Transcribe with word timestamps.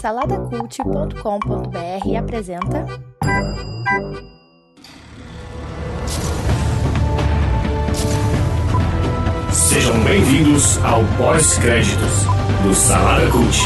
Saladacult.com.br 0.00 2.16
apresenta. 2.18 2.84
Sejam 9.52 10.02
bem-vindos 10.02 10.82
ao 10.84 11.04
pós-créditos 11.16 12.24
do 12.64 12.74
Salada 12.74 13.30
Cult. 13.30 13.56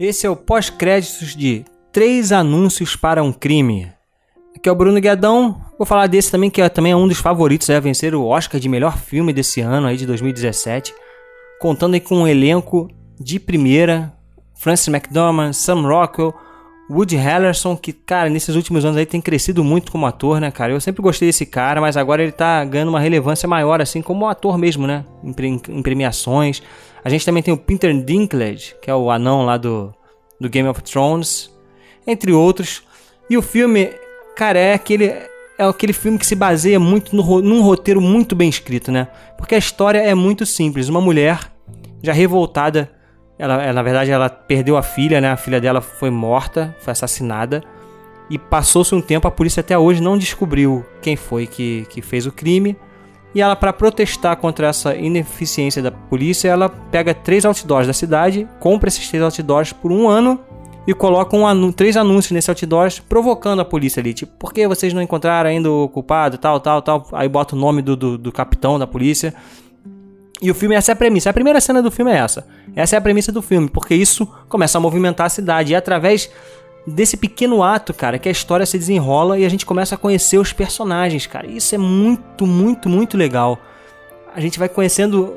Esse 0.00 0.26
é 0.26 0.30
o 0.30 0.36
pós-créditos 0.36 1.36
de 1.36 1.66
Três 1.92 2.32
Anúncios 2.32 2.96
para 2.96 3.22
um 3.22 3.32
Crime. 3.32 3.97
Aqui 4.56 4.68
é 4.68 4.72
o 4.72 4.74
Bruno 4.74 5.00
Guedão. 5.00 5.60
Vou 5.78 5.86
falar 5.86 6.06
desse 6.06 6.30
também, 6.30 6.50
que 6.50 6.60
é, 6.60 6.68
também 6.68 6.92
é 6.92 6.96
um 6.96 7.06
dos 7.06 7.18
favoritos 7.18 7.68
a 7.70 7.78
vencer 7.78 8.14
o 8.14 8.24
Oscar 8.24 8.60
de 8.60 8.68
melhor 8.68 8.98
filme 8.98 9.32
desse 9.32 9.60
ano, 9.60 9.86
aí 9.86 9.96
de 9.96 10.06
2017. 10.06 10.92
Contando 11.60 11.94
aí 11.94 12.00
com 12.00 12.16
um 12.16 12.26
elenco 12.26 12.88
de 13.20 13.38
primeira. 13.38 14.12
Francis 14.54 14.88
McDormand, 14.88 15.52
Sam 15.52 15.82
Rockwell, 15.82 16.34
Woody 16.90 17.16
Harrelson, 17.16 17.76
que, 17.76 17.92
cara, 17.92 18.28
nesses 18.28 18.56
últimos 18.56 18.84
anos 18.84 18.96
aí 18.96 19.06
tem 19.06 19.20
crescido 19.20 19.62
muito 19.62 19.92
como 19.92 20.06
ator, 20.06 20.40
né, 20.40 20.50
cara? 20.50 20.72
Eu 20.72 20.80
sempre 20.80 21.02
gostei 21.02 21.28
desse 21.28 21.46
cara, 21.46 21.80
mas 21.80 21.96
agora 21.96 22.22
ele 22.22 22.32
tá 22.32 22.64
ganhando 22.64 22.88
uma 22.88 22.98
relevância 22.98 23.48
maior, 23.48 23.80
assim, 23.80 24.02
como 24.02 24.26
ator 24.26 24.58
mesmo, 24.58 24.86
né? 24.86 25.04
Em, 25.22 25.60
em 25.68 25.82
premiações. 25.82 26.62
A 27.04 27.08
gente 27.08 27.24
também 27.24 27.42
tem 27.42 27.54
o 27.54 27.58
Peter 27.58 27.92
Dinklage, 28.02 28.74
que 28.82 28.90
é 28.90 28.94
o 28.94 29.10
anão 29.10 29.44
lá 29.44 29.56
do, 29.56 29.94
do 30.40 30.48
Game 30.48 30.68
of 30.68 30.82
Thrones, 30.82 31.54
entre 32.06 32.32
outros. 32.32 32.82
E 33.28 33.36
o 33.36 33.42
filme, 33.42 33.90
cara, 34.38 34.56
é 34.56 34.72
aquele, 34.72 35.06
é 35.06 35.64
aquele 35.68 35.92
filme 35.92 36.16
que 36.16 36.24
se 36.24 36.36
baseia 36.36 36.78
muito 36.78 37.16
no, 37.16 37.42
num 37.42 37.60
roteiro 37.60 38.00
muito 38.00 38.36
bem 38.36 38.48
escrito, 38.48 38.92
né? 38.92 39.08
Porque 39.36 39.56
a 39.56 39.58
história 39.58 39.98
é 39.98 40.14
muito 40.14 40.46
simples. 40.46 40.88
Uma 40.88 41.00
mulher 41.00 41.40
já 42.00 42.12
revoltada, 42.12 42.88
ela, 43.36 43.60
ela 43.60 43.72
na 43.72 43.82
verdade 43.82 44.12
ela 44.12 44.30
perdeu 44.30 44.76
a 44.76 44.82
filha, 44.82 45.20
né? 45.20 45.32
A 45.32 45.36
filha 45.36 45.60
dela 45.60 45.80
foi 45.80 46.08
morta, 46.08 46.72
foi 46.78 46.92
assassinada. 46.92 47.64
E 48.30 48.38
passou-se 48.38 48.94
um 48.94 49.00
tempo, 49.00 49.26
a 49.26 49.30
polícia 49.30 49.60
até 49.60 49.76
hoje 49.76 50.00
não 50.00 50.16
descobriu 50.16 50.86
quem 51.02 51.16
foi 51.16 51.48
que, 51.48 51.84
que 51.90 52.00
fez 52.00 52.24
o 52.24 52.30
crime. 52.30 52.76
E 53.34 53.42
ela, 53.42 53.56
para 53.56 53.72
protestar 53.72 54.36
contra 54.36 54.68
essa 54.68 54.94
ineficiência 54.94 55.82
da 55.82 55.90
polícia, 55.90 56.48
ela 56.48 56.68
pega 56.68 57.12
três 57.12 57.44
outdoors 57.44 57.88
da 57.88 57.92
cidade, 57.92 58.46
compra 58.60 58.88
esses 58.88 59.08
três 59.08 59.20
outdoors 59.20 59.72
por 59.72 59.90
um 59.90 60.08
ano 60.08 60.38
e 60.88 60.94
coloca 60.94 61.36
um 61.36 61.70
três 61.70 61.98
anúncios 61.98 62.32
nesse 62.32 62.50
outdoors 62.50 62.98
provocando 62.98 63.60
a 63.60 63.64
polícia 63.64 64.00
ali. 64.00 64.14
Tipo, 64.14 64.32
por 64.38 64.54
que 64.54 64.66
vocês 64.66 64.94
não 64.94 65.02
encontraram 65.02 65.50
ainda 65.50 65.70
o 65.70 65.86
culpado, 65.86 66.38
tal, 66.38 66.58
tal, 66.60 66.80
tal. 66.80 67.06
Aí 67.12 67.28
bota 67.28 67.54
o 67.54 67.58
nome 67.58 67.82
do, 67.82 67.94
do, 67.94 68.16
do 68.16 68.32
capitão 68.32 68.78
da 68.78 68.86
polícia. 68.86 69.34
E 70.40 70.50
o 70.50 70.54
filme, 70.54 70.74
essa 70.74 70.92
é 70.92 70.94
a 70.94 70.96
premissa. 70.96 71.28
A 71.28 71.32
primeira 71.34 71.60
cena 71.60 71.82
do 71.82 71.90
filme 71.90 72.10
é 72.10 72.16
essa. 72.16 72.48
Essa 72.74 72.96
é 72.96 72.98
a 72.98 73.02
premissa 73.02 73.30
do 73.30 73.42
filme, 73.42 73.68
porque 73.68 73.94
isso 73.94 74.26
começa 74.48 74.78
a 74.78 74.80
movimentar 74.80 75.26
a 75.26 75.28
cidade. 75.28 75.74
E 75.74 75.76
através 75.76 76.30
desse 76.86 77.18
pequeno 77.18 77.62
ato, 77.62 77.92
cara, 77.92 78.18
que 78.18 78.26
a 78.26 78.32
história 78.32 78.64
se 78.64 78.78
desenrola 78.78 79.38
e 79.38 79.44
a 79.44 79.48
gente 79.50 79.66
começa 79.66 79.94
a 79.94 79.98
conhecer 79.98 80.38
os 80.38 80.54
personagens, 80.54 81.26
cara. 81.26 81.46
Isso 81.46 81.74
é 81.74 81.78
muito, 81.78 82.46
muito, 82.46 82.88
muito 82.88 83.14
legal. 83.14 83.58
A 84.34 84.40
gente 84.40 84.58
vai 84.58 84.70
conhecendo, 84.70 85.36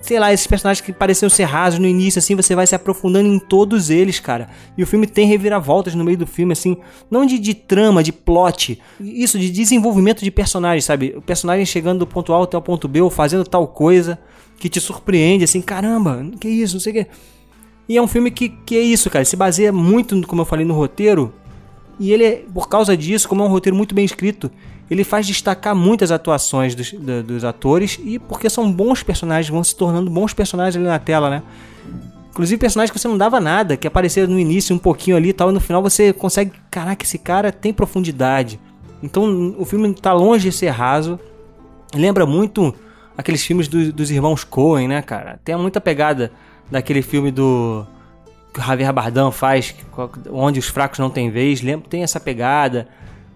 sei 0.00 0.18
lá, 0.18 0.32
esses 0.32 0.46
personagens 0.46 0.84
que 0.84 0.92
pareciam 0.92 1.28
ser 1.28 1.44
rasos 1.44 1.78
no 1.78 1.86
início, 1.86 2.18
assim, 2.18 2.34
você 2.34 2.54
vai 2.54 2.66
se 2.66 2.74
aprofundando 2.74 3.28
em 3.28 3.38
todos 3.38 3.90
eles, 3.90 4.20
cara. 4.20 4.48
E 4.76 4.82
o 4.82 4.86
filme 4.86 5.06
tem 5.06 5.26
reviravoltas 5.26 5.94
no 5.94 6.04
meio 6.04 6.18
do 6.18 6.26
filme, 6.26 6.52
assim, 6.52 6.76
não 7.10 7.26
de, 7.26 7.38
de 7.38 7.54
trama, 7.54 8.02
de 8.02 8.12
plot, 8.12 8.80
isso, 9.00 9.38
de 9.38 9.50
desenvolvimento 9.50 10.22
de 10.22 10.30
personagens, 10.30 10.84
sabe? 10.84 11.14
O 11.16 11.22
personagem 11.22 11.66
chegando 11.66 12.00
do 12.00 12.06
ponto 12.06 12.32
A 12.32 12.42
até 12.42 12.56
o 12.56 12.62
ponto 12.62 12.86
B, 12.86 13.00
ou 13.00 13.10
fazendo 13.10 13.44
tal 13.44 13.66
coisa 13.66 14.18
que 14.58 14.68
te 14.68 14.80
surpreende, 14.80 15.44
assim, 15.44 15.60
caramba, 15.60 16.24
que 16.40 16.48
isso, 16.48 16.74
não 16.74 16.80
sei 16.80 16.92
o 16.92 16.94
que. 16.96 17.06
E 17.88 17.96
é 17.96 18.02
um 18.02 18.08
filme 18.08 18.30
que, 18.30 18.48
que 18.48 18.76
é 18.76 18.80
isso, 18.80 19.08
cara. 19.08 19.24
Se 19.24 19.36
baseia 19.36 19.72
muito, 19.72 20.20
como 20.26 20.42
eu 20.42 20.46
falei, 20.46 20.64
no 20.64 20.74
roteiro. 20.74 21.32
E 21.98 22.12
ele, 22.12 22.46
por 22.52 22.68
causa 22.68 22.96
disso, 22.96 23.28
como 23.28 23.42
é 23.42 23.46
um 23.46 23.48
roteiro 23.48 23.76
muito 23.76 23.94
bem 23.94 24.04
escrito, 24.04 24.50
ele 24.90 25.02
faz 25.02 25.26
destacar 25.26 25.74
muitas 25.74 26.10
atuações 26.10 26.74
dos, 26.74 26.92
do, 26.92 27.22
dos 27.22 27.44
atores. 27.44 27.98
E 28.04 28.18
porque 28.18 28.50
são 28.50 28.70
bons 28.70 29.02
personagens, 29.02 29.48
vão 29.48 29.64
se 29.64 29.74
tornando 29.74 30.10
bons 30.10 30.32
personagens 30.32 30.76
ali 30.76 30.84
na 30.84 30.98
tela, 30.98 31.30
né? 31.30 31.42
Inclusive 32.30 32.58
personagens 32.58 32.90
que 32.90 32.98
você 32.98 33.08
não 33.08 33.16
dava 33.16 33.40
nada, 33.40 33.78
que 33.78 33.86
apareceram 33.86 34.32
no 34.32 34.38
início 34.38 34.74
um 34.76 34.78
pouquinho 34.78 35.16
ali 35.16 35.30
e 35.30 35.32
tal, 35.32 35.50
e 35.50 35.54
no 35.54 35.60
final 35.60 35.82
você 35.82 36.12
consegue. 36.12 36.52
Caraca, 36.70 37.02
esse 37.02 37.18
cara 37.18 37.50
tem 37.50 37.72
profundidade. 37.72 38.60
Então 39.02 39.54
o 39.58 39.64
filme 39.64 39.92
tá 39.94 40.12
longe 40.12 40.50
de 40.50 40.54
ser 40.54 40.68
raso. 40.68 41.18
Lembra 41.94 42.26
muito 42.26 42.74
aqueles 43.16 43.42
filmes 43.42 43.68
do, 43.68 43.90
dos 43.90 44.10
irmãos 44.10 44.44
Coen, 44.44 44.86
né, 44.86 45.00
cara? 45.00 45.40
Tem 45.42 45.56
muita 45.56 45.80
pegada 45.80 46.30
daquele 46.70 47.00
filme 47.00 47.30
do 47.30 47.86
que 48.56 48.62
o 48.62 48.64
Javier 48.64 48.90
Bardem 48.90 49.30
faz, 49.30 49.74
onde 50.30 50.58
os 50.58 50.66
fracos 50.66 50.98
não 50.98 51.10
têm 51.10 51.30
vez, 51.30 51.60
lembra, 51.60 51.86
tem 51.90 52.02
essa 52.02 52.18
pegada, 52.18 52.88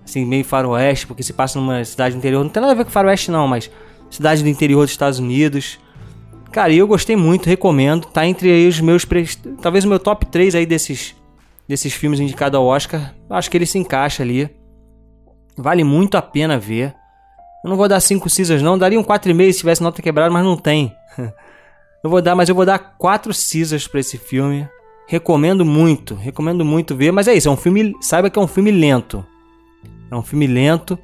assim, 0.02 0.24
meio 0.24 0.42
faroeste, 0.42 1.06
porque 1.06 1.22
se 1.22 1.34
passa 1.34 1.60
numa 1.60 1.84
cidade 1.84 2.14
do 2.14 2.18
interior, 2.18 2.42
não 2.42 2.48
tem 2.48 2.60
nada 2.62 2.72
a 2.72 2.76
ver 2.76 2.86
com 2.86 2.90
faroeste 2.90 3.30
não, 3.30 3.46
mas 3.46 3.70
cidade 4.10 4.42
do 4.42 4.48
interior 4.48 4.80
dos 4.80 4.92
Estados 4.92 5.18
Unidos. 5.18 5.78
Cara, 6.50 6.72
eu 6.72 6.86
gostei 6.86 7.16
muito, 7.16 7.46
recomendo, 7.46 8.06
tá 8.06 8.26
entre 8.26 8.50
aí 8.50 8.66
os 8.66 8.80
meus, 8.80 9.06
talvez 9.60 9.84
o 9.84 9.88
meu 9.88 9.98
top 9.98 10.24
3 10.24 10.54
aí 10.54 10.64
desses 10.64 11.14
desses 11.68 11.92
filmes 11.92 12.18
indicados 12.18 12.56
ao 12.58 12.66
Oscar, 12.66 13.14
acho 13.30 13.48
que 13.48 13.56
ele 13.56 13.66
se 13.66 13.78
encaixa 13.78 14.24
ali. 14.24 14.50
Vale 15.56 15.84
muito 15.84 16.16
a 16.16 16.22
pena 16.22 16.58
ver. 16.58 16.92
Eu 17.62 17.70
não 17.70 17.76
vou 17.76 17.86
dar 17.86 18.00
5 18.00 18.28
Caesars 18.28 18.60
não, 18.60 18.76
daria 18.76 18.98
um 18.98 19.04
4,5 19.04 19.52
se 19.52 19.58
tivesse 19.58 19.80
nota 19.80 20.02
quebrada, 20.02 20.32
mas 20.32 20.44
não 20.44 20.56
tem. 20.56 20.92
Eu 22.02 22.08
vou 22.08 22.22
dar, 22.22 22.34
mas 22.34 22.48
eu 22.48 22.54
vou 22.54 22.64
dar 22.64 22.78
quatro 22.78 23.30
Caesars 23.30 23.86
para 23.86 24.00
esse 24.00 24.16
filme. 24.16 24.66
Recomendo 25.10 25.64
muito, 25.64 26.14
recomendo 26.14 26.64
muito 26.64 26.94
ver. 26.94 27.10
Mas 27.10 27.26
é 27.26 27.34
isso, 27.34 27.48
é 27.48 27.50
um 27.50 27.56
filme. 27.56 27.96
Saiba 28.00 28.30
que 28.30 28.38
é 28.38 28.42
um 28.42 28.46
filme 28.46 28.70
lento. 28.70 29.26
É 30.08 30.14
um 30.14 30.22
filme 30.22 30.46
lento, 30.46 30.96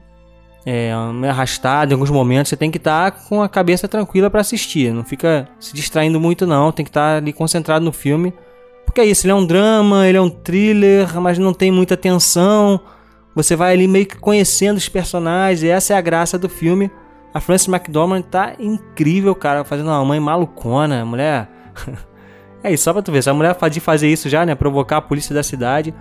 é 0.65 0.93
meio 1.13 1.33
arrastado 1.33 1.91
em 1.91 1.95
alguns 1.95 2.11
momentos. 2.11 2.51
Você 2.51 2.57
tem 2.57 2.71
que 2.71 2.77
estar 2.77 3.11
tá 3.11 3.19
com 3.29 3.43
a 3.43 3.49
cabeça 3.49 3.89
tranquila 3.89 4.31
para 4.31 4.43
assistir. 4.43 4.95
Não 4.95 5.03
fica 5.03 5.49
se 5.59 5.75
distraindo 5.75 6.21
muito, 6.21 6.47
não. 6.47 6.71
Tem 6.71 6.85
que 6.85 6.91
estar 6.91 7.15
tá 7.15 7.17
ali 7.17 7.33
concentrado 7.33 7.85
no 7.85 7.91
filme. 7.91 8.33
Porque 8.85 9.01
é 9.01 9.05
isso, 9.05 9.27
ele 9.27 9.33
é 9.33 9.35
um 9.35 9.45
drama, 9.45 10.07
ele 10.07 10.19
é 10.19 10.21
um 10.21 10.31
thriller, 10.31 11.21
mas 11.21 11.37
não 11.37 11.53
tem 11.53 11.73
muita 11.73 11.97
tensão. 11.97 12.79
Você 13.35 13.57
vai 13.57 13.73
ali 13.73 13.89
meio 13.89 14.07
que 14.07 14.17
conhecendo 14.17 14.77
os 14.77 14.89
personagens, 14.89 15.65
e 15.65 15.69
essa 15.69 15.95
é 15.95 15.97
a 15.97 16.01
graça 16.01 16.39
do 16.39 16.49
filme. 16.49 16.93
A 17.35 17.41
Frances 17.41 17.67
McDormand 17.67 18.23
tá 18.23 18.55
incrível, 18.57 19.35
cara, 19.35 19.65
fazendo 19.65 19.89
uma 19.89 20.05
mãe 20.05 20.21
malucona, 20.21 21.05
mulher. 21.05 21.51
É 22.67 22.73
isso, 22.73 22.83
só 22.83 22.93
pra 22.93 23.01
tu 23.01 23.13
ver, 23.13 23.19
essa 23.19 23.33
mulher 23.33 23.57
de 23.71 23.79
fazer 23.79 24.09
isso 24.09 24.29
já, 24.29 24.45
né? 24.45 24.53
Provocar 24.57 24.97
a 24.97 25.01
polícia 25.01 25.33
da 25.33 25.45
cidade. 25.45 25.95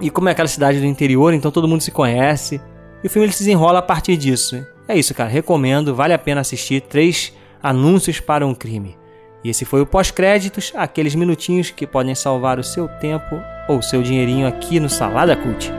E 0.00 0.08
como 0.08 0.28
é 0.28 0.30
aquela 0.30 0.46
cidade 0.46 0.78
do 0.78 0.86
interior, 0.86 1.34
então 1.34 1.50
todo 1.50 1.66
mundo 1.66 1.80
se 1.80 1.90
conhece. 1.90 2.60
E 3.02 3.08
o 3.08 3.10
filme 3.10 3.26
ele 3.26 3.32
se 3.32 3.40
desenrola 3.40 3.80
a 3.80 3.82
partir 3.82 4.16
disso. 4.16 4.64
É 4.86 4.96
isso, 4.96 5.12
cara. 5.12 5.28
Recomendo, 5.28 5.96
vale 5.96 6.14
a 6.14 6.18
pena 6.18 6.42
assistir. 6.42 6.82
Três 6.82 7.32
anúncios 7.60 8.20
para 8.20 8.46
um 8.46 8.54
crime. 8.54 8.96
E 9.42 9.50
esse 9.50 9.64
foi 9.64 9.80
o 9.80 9.86
pós-créditos, 9.86 10.72
aqueles 10.76 11.16
minutinhos 11.16 11.70
que 11.70 11.88
podem 11.88 12.14
salvar 12.14 12.60
o 12.60 12.64
seu 12.64 12.86
tempo 12.86 13.42
ou 13.68 13.78
o 13.78 13.82
seu 13.82 14.00
dinheirinho 14.00 14.46
aqui 14.46 14.78
no 14.78 14.88
Salada 14.88 15.34
Cult. 15.34 15.72